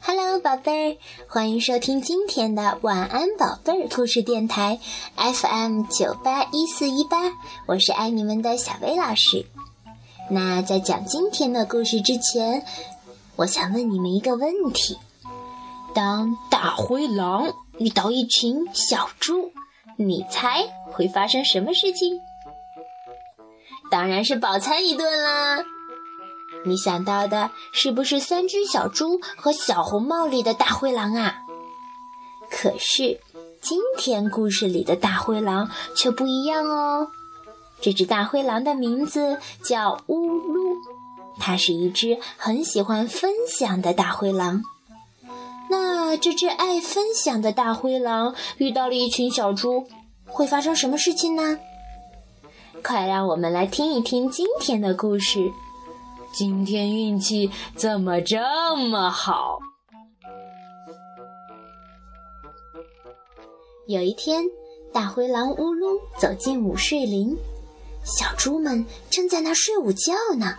[0.00, 4.78] Hello，宝贝儿，欢迎收听今天的晚安宝贝儿故事电台
[5.16, 7.18] FM 九八一四一八，
[7.66, 9.44] 我是爱你们的小薇老师。
[10.30, 12.64] 那在讲今天的故事之前，
[13.34, 14.96] 我想问你们一个问题：
[15.92, 19.50] 当大灰狼遇到一群小猪，
[19.96, 22.20] 你猜会发生什么事情？
[23.90, 25.64] 当然是饱餐一顿啦！
[26.64, 31.36] 你想到的是不是三只小猪和小红帽里的大灰狼啊？
[32.50, 33.20] 可是
[33.60, 37.08] 今天故事里的大灰狼却不一样哦。
[37.80, 40.76] 这只大灰狼的名字叫乌噜，
[41.38, 44.62] 它是一只很喜欢分享的大灰狼。
[45.68, 49.86] 那这只爱分享的大灰狼遇到了一群小猪，
[50.24, 51.58] 会发生什么事情呢？
[52.86, 55.40] 快让我们来听一听今天的故事。
[56.32, 58.38] 今天运气怎么这
[58.76, 59.58] 么好？
[63.88, 64.44] 有一天，
[64.92, 67.36] 大灰狼乌噜走进午睡林，
[68.04, 70.56] 小猪们正在那睡午觉呢。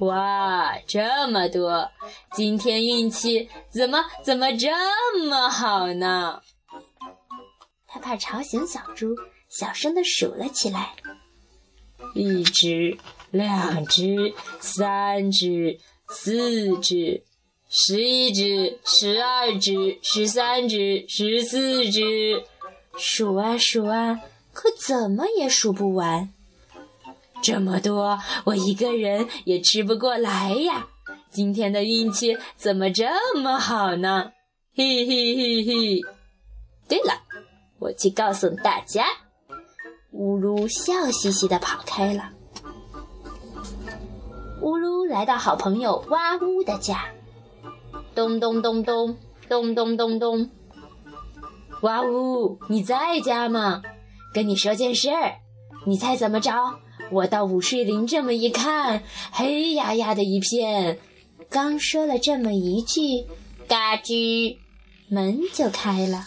[0.00, 1.86] 哇，这么多！
[2.32, 4.70] 今天运气怎么怎么这
[5.28, 6.40] 么好呢？
[7.86, 9.14] 他怕吵醒小猪，
[9.48, 10.94] 小声的数了起来：
[12.14, 12.98] 一只。
[13.30, 17.24] 两只，三只，四只，
[17.68, 22.42] 十一只，十二只，十三只，十四只，
[22.96, 24.18] 数啊数啊，
[24.54, 26.32] 可怎么也数不完。
[27.42, 30.88] 这么多，我一个人也吃不过来呀！
[31.30, 34.32] 今天的运气怎么这么好呢？
[34.74, 36.00] 嘿嘿嘿嘿！
[36.88, 37.12] 对了，
[37.78, 39.04] 我去告诉大家。
[40.18, 42.30] 乌噜笑嘻嘻地跑开了。
[44.60, 47.04] 乌噜来到好朋友哇呜的家，
[48.16, 49.16] 咚咚咚咚
[49.48, 50.50] 咚咚咚咚。
[51.82, 53.80] 哇呜，你在家吗？
[54.34, 55.36] 跟你说件事儿，
[55.86, 56.52] 你猜怎么着？
[57.12, 60.98] 我到午睡林这么一看，黑压压的一片。
[61.48, 63.24] 刚说了这么一句，
[63.68, 64.56] 嘎吱，
[65.08, 66.24] 门就开了。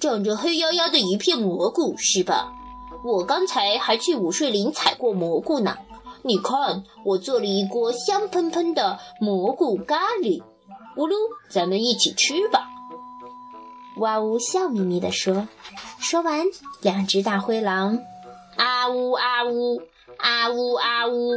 [0.00, 2.52] 长着黑压压的一片蘑菇是吧？
[3.04, 5.76] 我刚才还去午睡林采过蘑菇呢。
[6.22, 10.42] 你看，我做了一锅香喷喷的蘑菇咖喱，
[10.96, 11.14] 咕噜，
[11.50, 12.66] 咱们一起吃吧。
[13.98, 15.46] 哇呜笑眯眯地说。
[15.98, 16.44] 说完，
[16.80, 17.98] 两只大灰狼
[18.56, 19.80] 啊呜啊呜
[20.16, 21.32] 啊呜啊呜，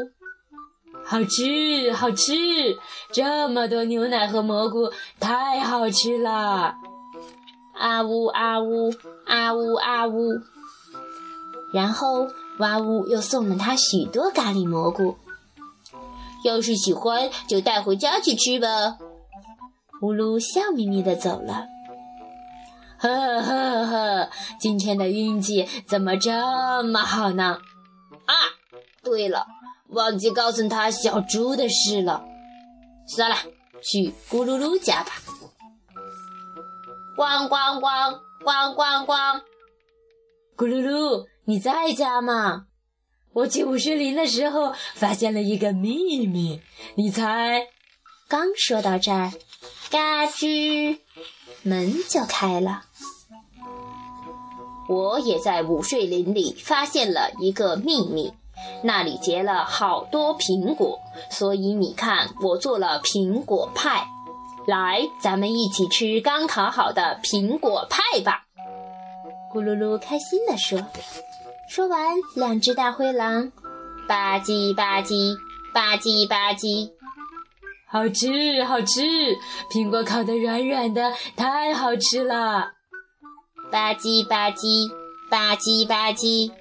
[1.05, 2.33] 好吃好吃，
[3.11, 6.75] 这么多牛奶和蘑菇，太好吃了！
[7.73, 8.93] 啊呜啊呜
[9.25, 10.41] 啊呜啊呜，
[11.73, 12.27] 然后。
[12.59, 13.07] 哇呜！
[13.07, 15.17] 又送了他许多咖喱蘑菇。
[16.45, 18.99] 要是喜欢，就带回家去吃吧。
[20.03, 21.65] 乌噜笑眯眯地走了。
[22.99, 24.29] 呵呵呵，
[24.59, 27.57] 今天的运气怎么这么好呢？
[28.25, 28.33] 啊，
[29.03, 29.47] 对了，
[29.89, 32.23] 忘记告诉他小猪的事了。
[33.07, 33.35] 算了，
[33.81, 35.11] 去咕噜噜家吧。
[37.15, 39.41] 咣咣咣咣咣咣，
[40.57, 41.25] 咕噜噜。
[41.45, 42.65] 你在家吗？
[43.33, 46.61] 我去午睡林的时候发现了一个秘密，
[46.95, 47.67] 你猜？
[48.27, 49.31] 刚说到这儿，
[49.91, 50.99] 嘎吱，
[51.63, 52.83] 门就开了。
[54.87, 58.33] 我也在午睡林里发现了一个秘密，
[58.83, 60.99] 那里结了好多苹果，
[61.29, 64.07] 所以你看，我做了苹果派。
[64.65, 68.45] 来，咱们一起吃刚烤好的苹果派吧！
[69.53, 70.79] 咕噜噜开心地说。
[71.69, 73.51] 说完，两只大灰狼
[74.07, 75.35] 吧唧吧唧
[75.73, 76.91] 吧唧吧唧，
[77.87, 79.01] 好吃好吃，
[79.69, 82.71] 苹果烤得软软的，太好吃了！
[83.71, 84.89] 吧唧吧唧
[85.29, 86.51] 吧唧吧唧，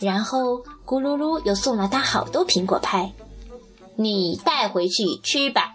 [0.00, 3.12] 然后咕噜噜又送了他好多苹果派，
[3.96, 5.69] 你带回去吃吧。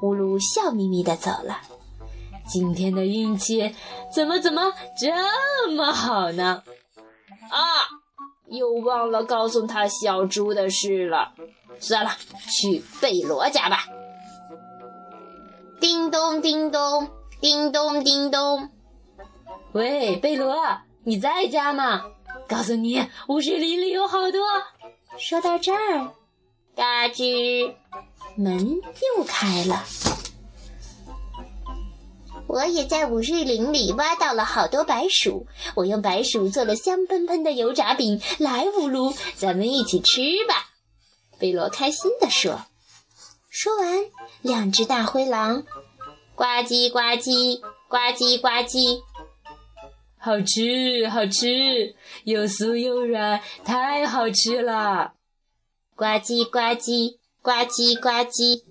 [0.00, 1.60] 呼噜笑眯眯地走了。
[2.46, 3.74] 今天的运气
[4.14, 6.62] 怎么怎么这么好呢？
[7.50, 7.58] 啊！
[8.46, 11.34] 又忘了告诉他小猪的事了。
[11.78, 12.10] 算了，
[12.50, 13.84] 去贝罗家吧。
[15.80, 17.08] 叮咚叮咚
[17.40, 18.70] 叮咚叮咚。
[19.72, 20.56] 喂，贝罗，
[21.04, 22.06] 你在家吗？
[22.48, 24.40] 告诉你，午睡林里有好多。
[25.18, 26.12] 说到这儿，
[26.74, 27.74] 嘎吱，
[28.38, 28.80] 门
[29.16, 29.84] 又开了。
[32.46, 38.22] 我也在午睡林里挖到了好多白薯，我用白薯做了香喷喷的油炸饼。
[38.38, 40.70] 来，乌鲁，咱们一起吃吧！
[41.38, 42.62] 贝罗开心地说。
[43.50, 44.06] 说完，
[44.40, 45.64] 两只大灰狼
[46.36, 49.02] 呱唧呱唧呱唧呱唧，
[50.16, 55.14] 好吃好吃，又酥又软，太好吃了！
[55.96, 58.62] 呱唧呱唧呱唧呱唧。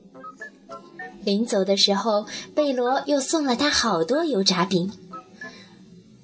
[1.24, 2.25] 临走的时候，
[2.56, 4.92] 贝罗又送了他好多油炸饼。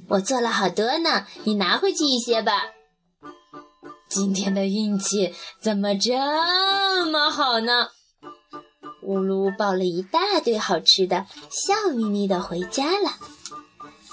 [0.08, 2.64] 我做了好多呢，你拿回去一些吧。
[4.08, 6.14] 今天的运气怎么这
[7.12, 7.88] 么好呢？
[9.02, 13.12] 乌鲁抱了一大堆好吃的，笑眯眯的回家了。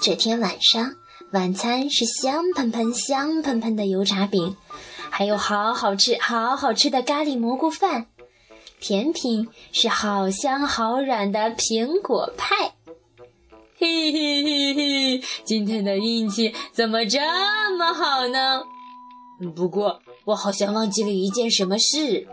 [0.01, 0.95] 这天晚上，
[1.31, 4.57] 晚餐是香喷喷、香喷喷的油炸饼，
[5.09, 8.07] 还有好好吃、好好吃的咖喱蘑菇饭。
[8.81, 12.73] 甜品是好香好软的苹果派，
[13.77, 15.21] 嘿嘿嘿嘿！
[15.45, 17.19] 今天的运气怎么这
[17.77, 18.63] 么好呢？
[19.55, 22.27] 不过我好像忘记了一件什么事。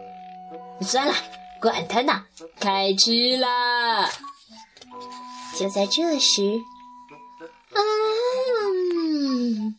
[0.81, 1.13] 算了，
[1.61, 2.25] 管他呢，
[2.59, 4.09] 开吃啦！
[5.59, 6.63] 就在这时，
[7.75, 9.77] 嗯，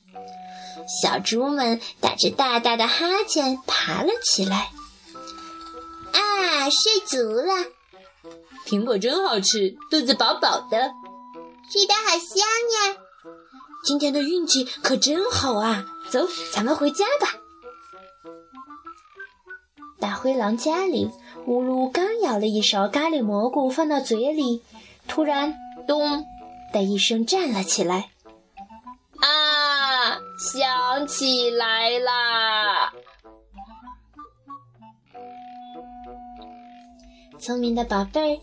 [1.02, 4.70] 小猪们打着大大的哈欠爬了起来。
[6.70, 7.52] 啊，睡足了，
[8.68, 10.92] 苹果真好吃，肚子饱饱的，
[11.72, 12.98] 睡得好香呀！
[13.84, 15.84] 今天的运气可真好啊！
[16.12, 17.40] 走，咱们回家吧。
[20.00, 21.10] 大灰狼家里，
[21.48, 24.62] 乌噜刚咬了一勺咖喱蘑菇放到嘴里，
[25.08, 25.56] 突然
[25.88, 26.24] 咚
[26.72, 28.12] 的一声站了起来。
[29.22, 30.20] 啊，
[30.54, 32.69] 想起来啦！
[37.40, 38.42] 聪明的宝贝儿，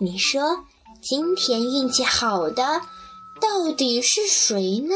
[0.00, 0.64] 你说
[1.00, 2.82] 今天运气好的
[3.40, 4.94] 到底是谁呢？